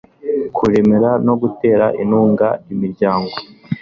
[0.55, 3.35] kuremera no gutera inkunga imiryango